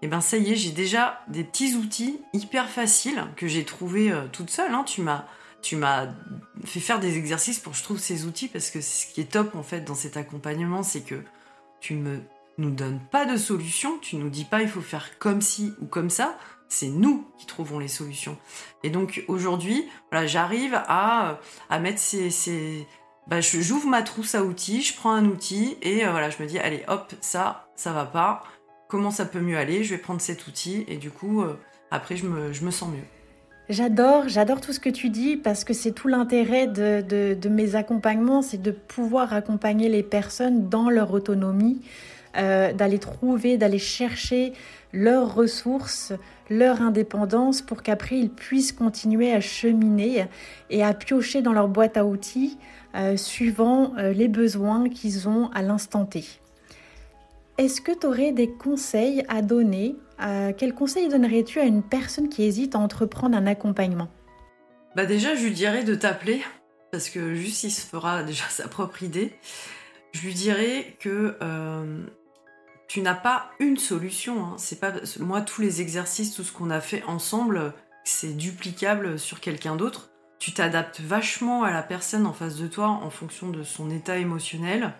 et 0.02 0.06
eh 0.06 0.08
ben 0.08 0.20
ça 0.20 0.36
y 0.36 0.52
est, 0.52 0.56
j'ai 0.56 0.72
déjà 0.72 1.22
des 1.26 1.42
petits 1.42 1.74
outils 1.74 2.20
hyper 2.34 2.68
faciles 2.68 3.24
que 3.34 3.46
j'ai 3.46 3.64
trouvés 3.64 4.12
euh, 4.12 4.26
toute 4.30 4.50
seule. 4.50 4.74
Hein. 4.74 4.84
Tu 4.84 5.00
m'as 5.00 6.08
fait 6.64 6.80
faire 6.80 7.00
des 7.00 7.16
exercices 7.16 7.58
pour 7.58 7.72
que 7.72 7.78
je 7.78 7.82
trouve 7.82 7.98
ces 7.98 8.26
outils 8.26 8.48
parce 8.48 8.70
que 8.70 8.82
ce 8.82 9.06
qui 9.06 9.22
est 9.22 9.32
top 9.32 9.54
en 9.54 9.62
fait 9.62 9.80
dans 9.80 9.94
cet 9.94 10.18
accompagnement, 10.18 10.82
c'est 10.82 11.00
que 11.00 11.22
tu 11.80 11.94
ne 11.94 12.18
nous 12.58 12.70
donnes 12.70 13.00
pas 13.10 13.24
de 13.24 13.38
solution, 13.38 13.98
tu 13.98 14.16
nous 14.16 14.28
dis 14.28 14.44
pas 14.44 14.60
il 14.60 14.68
faut 14.68 14.82
faire 14.82 15.18
comme 15.18 15.40
ci 15.40 15.72
ou 15.80 15.86
comme 15.86 16.10
ça, 16.10 16.36
c'est 16.68 16.88
nous 16.88 17.26
qui 17.38 17.46
trouvons 17.46 17.78
les 17.78 17.88
solutions. 17.88 18.36
Et 18.82 18.90
donc 18.90 19.24
aujourd'hui, 19.28 19.88
voilà, 20.10 20.26
j'arrive 20.26 20.74
à, 20.74 21.40
à 21.70 21.78
mettre 21.78 22.00
ces, 22.00 22.30
ces 22.30 22.86
bah, 23.26 23.40
j'ouvre 23.40 23.88
ma 23.88 24.02
trousse 24.02 24.34
à 24.34 24.44
outils, 24.44 24.82
je 24.82 24.94
prends 24.94 25.12
un 25.12 25.24
outil 25.24 25.76
et 25.82 26.06
euh, 26.06 26.10
voilà, 26.10 26.30
je 26.30 26.40
me 26.42 26.46
dis 26.46 26.58
allez 26.58 26.84
hop, 26.86 27.12
ça, 27.20 27.68
ça 27.74 27.92
va 27.92 28.04
pas. 28.04 28.44
Comment 28.88 29.10
ça 29.10 29.24
peut 29.24 29.40
mieux 29.40 29.56
aller 29.56 29.82
Je 29.82 29.94
vais 29.94 30.00
prendre 30.00 30.20
cet 30.20 30.46
outil 30.46 30.84
et 30.86 30.96
du 30.96 31.10
coup, 31.10 31.42
euh, 31.42 31.58
après, 31.90 32.16
je 32.16 32.26
me, 32.26 32.52
je 32.52 32.64
me 32.64 32.70
sens 32.70 32.88
mieux. 32.90 33.04
J'adore, 33.68 34.28
j'adore 34.28 34.60
tout 34.60 34.72
ce 34.72 34.78
que 34.78 34.88
tu 34.90 35.10
dis 35.10 35.36
parce 35.36 35.64
que 35.64 35.74
c'est 35.74 35.90
tout 35.90 36.06
l'intérêt 36.06 36.68
de, 36.68 37.48
mes 37.48 37.74
accompagnements, 37.74 38.40
c'est 38.40 38.62
de 38.62 38.70
pouvoir 38.70 39.34
accompagner 39.34 39.88
les 39.88 40.04
personnes 40.04 40.68
dans 40.68 40.88
leur 40.88 41.12
autonomie, 41.12 41.80
euh, 42.36 42.72
d'aller 42.72 43.00
trouver, 43.00 43.58
d'aller 43.58 43.80
chercher 43.80 44.52
leurs 44.92 45.34
ressources, 45.34 46.12
leur 46.48 46.80
indépendance 46.80 47.60
pour 47.60 47.82
qu'après 47.82 48.20
ils 48.20 48.30
puissent 48.30 48.70
continuer 48.70 49.32
à 49.32 49.40
cheminer 49.40 50.28
et 50.70 50.84
à 50.84 50.94
piocher 50.94 51.42
dans 51.42 51.52
leur 51.52 51.66
boîte 51.66 51.96
à 51.96 52.06
outils 52.06 52.56
euh, 52.94 53.16
suivant 53.16 53.94
les 53.96 54.28
besoins 54.28 54.88
qu'ils 54.88 55.28
ont 55.28 55.50
à 55.54 55.62
l'instant 55.62 56.04
T. 56.04 56.24
Est-ce 57.58 57.80
que 57.80 57.92
tu 57.92 58.06
aurais 58.06 58.32
des 58.32 58.50
conseils 58.50 59.24
à 59.28 59.40
donner 59.40 59.96
Quels 60.58 60.74
conseils 60.74 61.08
donnerais-tu 61.08 61.58
à 61.58 61.64
une 61.64 61.82
personne 61.82 62.28
qui 62.28 62.42
hésite 62.44 62.74
à 62.74 62.78
entreprendre 62.78 63.34
un 63.34 63.46
accompagnement? 63.46 64.08
Bah 64.94 65.06
déjà, 65.06 65.34
je 65.34 65.44
lui 65.44 65.52
dirais 65.52 65.82
de 65.82 65.94
t'appeler 65.94 66.42
parce 66.92 67.08
que 67.08 67.34
juste 67.34 67.64
il 67.64 67.70
se 67.70 67.86
fera 67.86 68.22
déjà 68.22 68.44
sa 68.50 68.68
propre 68.68 69.02
idée. 69.02 69.32
Je 70.12 70.20
lui 70.20 70.34
dirais 70.34 70.96
que 71.00 71.36
euh, 71.42 72.02
tu 72.88 73.00
n'as 73.00 73.14
pas 73.14 73.50
une 73.58 73.78
solution. 73.78 74.44
Hein. 74.44 74.54
C'est 74.58 74.80
pas 74.80 74.92
moi 75.18 75.40
tous 75.40 75.62
les 75.62 75.80
exercices, 75.80 76.34
tout 76.34 76.44
ce 76.44 76.52
qu'on 76.52 76.70
a 76.70 76.80
fait 76.80 77.02
ensemble, 77.04 77.72
c'est 78.04 78.36
duplicable 78.36 79.18
sur 79.18 79.40
quelqu'un 79.40 79.76
d'autre. 79.76 80.10
Tu 80.38 80.52
t'adaptes 80.52 81.00
vachement 81.00 81.64
à 81.64 81.70
la 81.70 81.82
personne 81.82 82.26
en 82.26 82.34
face 82.34 82.56
de 82.56 82.66
toi 82.66 82.88
en 82.88 83.08
fonction 83.08 83.48
de 83.48 83.62
son 83.62 83.90
état 83.90 84.18
émotionnel 84.18 84.92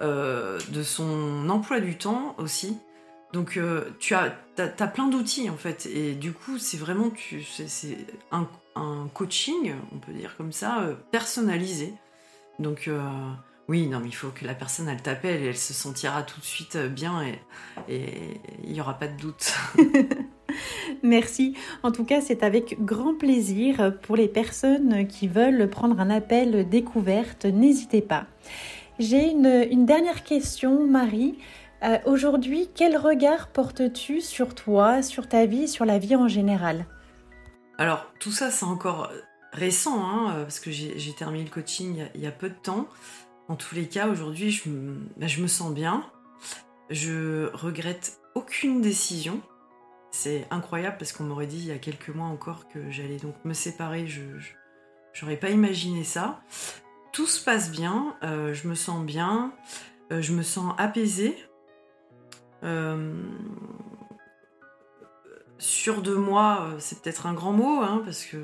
de 0.00 0.82
son 0.82 1.48
emploi 1.48 1.80
du 1.80 1.96
temps 1.96 2.34
aussi. 2.38 2.78
Donc 3.32 3.56
euh, 3.56 3.90
tu 4.00 4.14
as, 4.14 4.34
as, 4.58 4.86
plein 4.88 5.08
d'outils 5.08 5.48
en 5.50 5.56
fait. 5.56 5.86
Et 5.86 6.14
du 6.14 6.32
coup, 6.32 6.58
c'est 6.58 6.76
vraiment 6.76 7.10
c'est 7.66 7.98
un, 8.32 8.48
un, 8.74 9.08
coaching, 9.14 9.74
on 9.92 9.98
peut 9.98 10.12
dire 10.12 10.36
comme 10.36 10.52
ça, 10.52 10.80
euh, 10.82 10.94
personnalisé. 11.10 11.94
Donc 12.58 12.90
oui, 13.68 13.86
non, 13.86 14.00
mais 14.00 14.08
il 14.08 14.14
faut 14.14 14.28
que 14.28 14.44
la 14.44 14.54
personne 14.54 14.88
elle 14.88 15.00
t'appelle 15.00 15.42
et 15.42 15.46
elle 15.46 15.56
se 15.56 15.72
sentira 15.72 16.22
tout 16.24 16.40
de 16.40 16.44
suite 16.44 16.76
bien 16.76 17.22
et 17.88 18.40
il 18.64 18.72
n'y 18.72 18.80
aura 18.80 18.98
pas 18.98 19.06
de 19.06 19.16
doute. 19.16 19.54
Merci. 21.02 21.54
En 21.82 21.92
tout 21.92 22.04
cas, 22.04 22.20
c'est 22.20 22.42
avec 22.42 22.84
grand 22.84 23.14
plaisir 23.14 23.94
pour 24.02 24.16
les 24.16 24.28
personnes 24.28 25.06
qui 25.06 25.28
veulent 25.28 25.68
prendre 25.68 26.00
un 26.00 26.10
appel 26.10 26.68
découverte. 26.68 27.44
N'hésitez 27.44 28.02
pas. 28.02 28.26
J'ai 29.00 29.30
une, 29.30 29.86
dernière 29.86 30.24
question, 30.24 30.86
Marie. 30.86 31.38
Euh, 31.82 31.96
aujourd'hui, 32.04 32.68
quel 32.74 32.98
regard 32.98 33.48
portes-tu 33.48 34.20
sur 34.20 34.54
toi, 34.54 35.02
sur 35.02 35.26
ta 35.26 35.46
vie, 35.46 35.68
sur 35.68 35.86
la 35.86 35.98
vie 35.98 36.14
en 36.14 36.28
général? 36.28 36.84
Alors, 37.78 38.12
tout 38.20 38.30
ça, 38.30 38.50
c'est 38.50 38.66
encore 38.66 39.10
récent, 39.52 40.04
hein, 40.04 40.34
euh, 40.34 40.42
parce 40.42 40.60
que 40.60 40.70
j'ai 40.70 41.14
terminé 41.14 41.44
le 41.44 41.50
coaching 41.50 42.08
il 42.14 42.20
y, 42.20 42.26
a, 42.26 42.30
peu 42.30 42.50
de 42.50 42.54
temps. 42.54 42.88
En 43.48 43.56
tous 43.56 43.74
les 43.74 43.88
cas, 43.88 44.06
aujourd'hui, 44.06 44.50
je, 44.50 44.68
bah, 45.16 45.26
je, 45.26 45.40
me 45.40 45.46
sens 45.46 45.72
bien. 45.72 46.04
Je 46.90 47.50
regrette 47.54 48.20
aucune 48.34 48.82
décision. 48.82 49.40
C'est 50.10 50.46
incroyable 50.50 50.96
parce 50.98 51.12
qu'on 51.12 51.24
m'aurait 51.24 51.46
dit 51.46 51.56
il 51.56 51.68
y 51.68 51.72
a 51.72 51.78
quelques 51.78 52.10
mois 52.10 52.26
encore 52.26 52.68
que 52.68 52.90
j'allais 52.90 53.16
donc 53.16 53.36
me 53.46 53.54
séparer. 53.54 54.06
Je 54.06 54.20
n'aurais 55.22 55.38
pas 55.38 55.48
imaginé 55.48 56.04
ça 56.04 56.42
tout 57.12 57.26
se 57.26 57.42
passe 57.42 57.70
bien, 57.70 58.14
euh, 58.22 58.54
je 58.54 58.68
me 58.68 58.74
sens 58.74 59.04
bien, 59.04 59.52
euh, 60.12 60.22
je 60.22 60.32
me 60.32 60.42
sens 60.42 60.74
apaisée. 60.78 61.36
Euh, 62.62 63.14
sûr 65.58 66.02
de 66.02 66.14
moi, 66.14 66.70
c'est 66.78 67.02
peut-être 67.02 67.26
un 67.26 67.34
grand 67.34 67.52
mot, 67.52 67.80
hein, 67.82 68.02
parce 68.04 68.24
que 68.24 68.36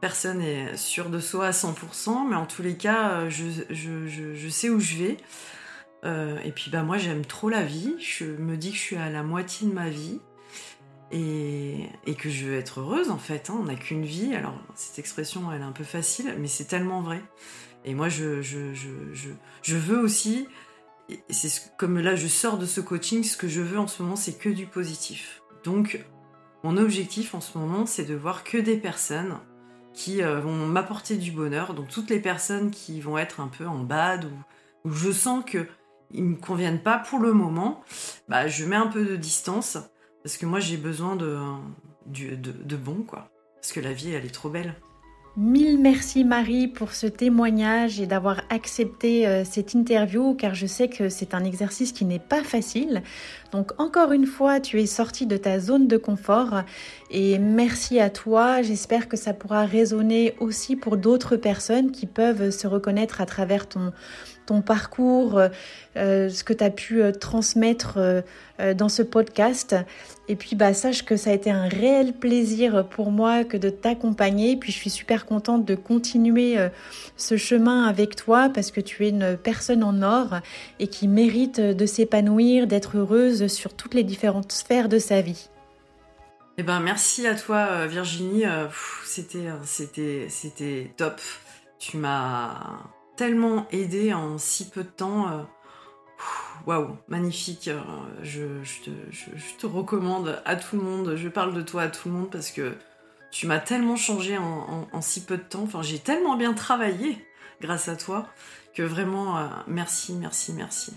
personne 0.00 0.38
n'est 0.38 0.76
sûr 0.76 1.10
de 1.10 1.20
soi 1.20 1.46
à 1.46 1.50
100%, 1.50 2.28
mais 2.28 2.36
en 2.36 2.46
tous 2.46 2.62
les 2.62 2.76
cas, 2.76 3.28
je, 3.28 3.44
je 3.70 4.48
sais 4.48 4.68
où 4.68 4.80
je 4.80 4.96
vais. 4.96 5.16
et 6.44 6.52
puis 6.52 6.70
bah 6.70 6.82
moi 6.82 6.98
j'aime 6.98 7.24
trop 7.24 7.48
la 7.48 7.62
vie, 7.62 7.94
je 8.00 8.24
me 8.24 8.56
dis 8.56 8.70
que 8.70 8.76
je 8.76 8.82
suis 8.82 8.96
à 8.96 9.10
la 9.10 9.22
moitié 9.22 9.68
de 9.68 9.72
ma 9.72 9.88
vie 9.88 10.20
et, 11.12 12.14
que 12.18 12.30
je 12.30 12.46
veux 12.46 12.56
être 12.56 12.80
heureuse 12.80 13.10
en 13.10 13.18
fait. 13.18 13.50
Hein. 13.50 13.56
On 13.60 13.64
n'a 13.64 13.74
qu'une 13.74 14.04
vie. 14.04 14.34
Alors 14.34 14.54
cette 14.74 14.98
expression 14.98 15.52
elle 15.52 15.60
est 15.60 15.64
un 15.64 15.72
peu 15.72 15.84
facile, 15.84 16.34
mais 16.38 16.48
c'est 16.48 16.64
tellement 16.64 17.02
vrai. 17.02 17.22
Et 17.84 17.94
moi 17.94 18.08
je, 18.08 18.42
je, 18.42 18.72
je, 18.74 18.88
je, 19.62 19.76
veux 19.76 19.98
aussi, 19.98 20.46
c'est 21.30 21.76
comme 21.76 21.98
là 21.98 22.14
je 22.14 22.28
sors 22.28 22.58
de 22.58 22.66
ce 22.66 22.80
coaching, 22.80 23.24
ce 23.24 23.36
que 23.36 23.48
je 23.48 23.60
veux 23.60 23.78
en 23.78 23.86
ce 23.86 24.02
moment 24.02 24.16
c'est 24.16 24.38
que 24.38 24.48
du 24.48 24.66
positif. 24.66 25.42
Donc 25.64 26.04
mon 26.64 26.76
objectif 26.76 27.34
en 27.34 27.40
ce 27.40 27.58
moment 27.58 27.86
c'est 27.86 28.04
de 28.04 28.14
voir 28.14 28.44
que 28.44 28.58
des 28.58 28.76
personnes 28.76 29.38
qui 29.94 30.22
euh, 30.22 30.40
vont 30.40 30.66
m'apporter 30.66 31.16
du 31.16 31.32
bonheur. 31.32 31.74
Donc 31.74 31.88
toutes 31.88 32.08
les 32.08 32.20
personnes 32.20 32.70
qui 32.70 33.00
vont 33.00 33.18
être 33.18 33.40
un 33.40 33.48
peu 33.48 33.66
en 33.66 33.80
bad 33.80 34.24
ou, 34.26 34.88
où 34.88 34.92
je 34.92 35.10
sens 35.10 35.44
que 35.44 35.66
ils 36.14 36.24
me 36.24 36.36
conviennent 36.36 36.82
pas 36.82 36.98
pour 36.98 37.18
le 37.18 37.32
moment, 37.32 37.82
bah 38.28 38.46
je 38.46 38.64
mets 38.66 38.76
un 38.76 38.86
peu 38.86 39.04
de 39.04 39.16
distance 39.16 39.78
parce 40.22 40.36
que 40.36 40.46
moi, 40.46 40.60
j'ai 40.60 40.76
besoin 40.76 41.16
de, 41.16 41.36
de, 42.06 42.76
bon, 42.76 43.02
quoi. 43.06 43.28
Parce 43.60 43.72
que 43.72 43.80
la 43.80 43.92
vie, 43.92 44.12
elle 44.12 44.24
est 44.24 44.34
trop 44.34 44.48
belle. 44.48 44.74
Mille 45.34 45.78
merci 45.80 46.24
Marie 46.24 46.68
pour 46.68 46.92
ce 46.92 47.06
témoignage 47.06 47.98
et 48.02 48.06
d'avoir 48.06 48.42
accepté 48.50 49.26
euh, 49.26 49.44
cette 49.46 49.72
interview 49.72 50.34
car 50.34 50.54
je 50.54 50.66
sais 50.66 50.88
que 50.88 51.08
c'est 51.08 51.32
un 51.32 51.42
exercice 51.42 51.92
qui 51.92 52.04
n'est 52.04 52.18
pas 52.18 52.42
facile. 52.42 53.02
Donc 53.50 53.72
encore 53.80 54.12
une 54.12 54.26
fois, 54.26 54.60
tu 54.60 54.78
es 54.78 54.84
sortie 54.84 55.24
de 55.24 55.38
ta 55.38 55.58
zone 55.58 55.88
de 55.88 55.96
confort 55.96 56.64
et 57.10 57.38
merci 57.38 57.98
à 57.98 58.10
toi. 58.10 58.60
J'espère 58.60 59.08
que 59.08 59.16
ça 59.16 59.32
pourra 59.32 59.64
résonner 59.64 60.34
aussi 60.38 60.76
pour 60.76 60.98
d'autres 60.98 61.36
personnes 61.36 61.92
qui 61.92 62.04
peuvent 62.04 62.50
se 62.50 62.66
reconnaître 62.66 63.22
à 63.22 63.24
travers 63.24 63.66
ton, 63.66 63.94
ton 64.46 64.62
parcours, 64.62 65.40
euh, 65.96 66.28
ce 66.28 66.42
que 66.44 66.52
tu 66.52 66.64
as 66.64 66.70
pu 66.70 67.02
euh, 67.02 67.12
transmettre 67.12 67.98
euh, 67.98 68.22
dans 68.74 68.88
ce 68.88 69.02
podcast. 69.02 69.76
Et 70.28 70.36
puis 70.36 70.56
bah 70.56 70.72
sache 70.72 71.04
que 71.04 71.16
ça 71.16 71.30
a 71.30 71.32
été 71.32 71.50
un 71.50 71.68
réel 71.68 72.12
plaisir 72.12 72.86
pour 72.88 73.10
moi 73.10 73.44
que 73.44 73.56
de 73.56 73.70
t'accompagner. 73.70 74.56
Puis 74.56 74.72
je 74.72 74.78
suis 74.78 74.90
super 74.90 75.26
contente 75.26 75.64
de 75.64 75.74
continuer 75.74 76.56
ce 77.16 77.36
chemin 77.36 77.86
avec 77.86 78.14
toi 78.14 78.48
parce 78.48 78.70
que 78.70 78.80
tu 78.80 79.04
es 79.04 79.08
une 79.08 79.36
personne 79.36 79.82
en 79.82 80.00
or 80.02 80.38
et 80.78 80.86
qui 80.86 81.08
mérite 81.08 81.60
de 81.60 81.86
s'épanouir, 81.86 82.68
d'être 82.68 82.96
heureuse 82.96 83.48
sur 83.48 83.74
toutes 83.74 83.94
les 83.94 84.04
différentes 84.04 84.52
sphères 84.52 84.88
de 84.88 85.00
sa 85.00 85.22
vie. 85.22 85.48
Eh 86.56 86.62
ben 86.62 86.78
merci 86.80 87.26
à 87.26 87.34
toi 87.34 87.86
Virginie, 87.86 88.44
c'était 89.04 89.48
c'était 89.64 90.26
c'était 90.28 90.92
top. 90.96 91.20
Tu 91.80 91.96
m'as 91.96 92.78
aidé 93.70 94.12
en 94.12 94.38
si 94.38 94.68
peu 94.68 94.82
de 94.82 94.88
temps. 94.88 95.28
Euh, 95.28 95.42
waouh, 96.66 96.96
magnifique. 97.08 97.68
Euh, 97.68 97.80
je, 98.22 98.44
te, 99.58 99.66
recommande 99.66 100.40
à 100.44 100.56
tout 100.56 100.76
le 100.76 100.82
monde. 100.82 101.14
Je 101.16 101.28
parle 101.28 101.54
de 101.54 101.62
toi 101.62 101.82
à 101.82 101.88
tout 101.88 102.08
le 102.08 102.14
monde 102.14 102.30
parce 102.30 102.50
que 102.50 102.74
tu 103.30 103.46
m'as 103.46 103.58
tellement 103.58 103.96
changé 103.96 104.38
en, 104.38 105.00
si 105.00 105.24
peu 105.24 105.36
de 105.36 105.42
temps. 105.42 105.62
Enfin, 105.62 105.82
j'ai 105.82 105.98
tellement 105.98 106.36
bien 106.36 106.52
travaillé 106.52 107.24
grâce 107.60 107.88
à 107.88 107.96
toi 107.96 108.26
que 108.74 108.82
vraiment, 108.82 109.38
euh, 109.38 109.46
merci, 109.66 110.14
merci, 110.14 110.52
merci. 110.52 110.92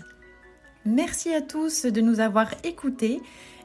Merci 0.84 1.34
à 1.34 1.42
tous 1.42 1.86
de 1.86 2.00
nous 2.00 2.20
avoir 2.20 2.50
écoutés 2.64 3.20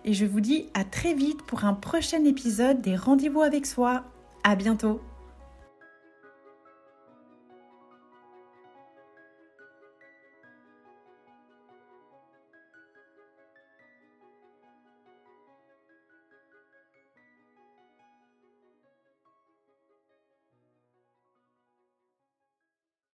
et 0.05 0.13
je 0.13 0.25
vous 0.25 0.41
dis 0.41 0.69
à 0.73 0.83
très 0.83 1.13
vite 1.13 1.43
pour 1.43 1.65
un 1.65 1.73
prochain 1.73 2.23
épisode 2.25 2.81
des 2.81 2.95
Rendez-vous 2.95 3.41
avec 3.41 3.65
soi. 3.65 4.03
À 4.43 4.55
bientôt. 4.55 5.01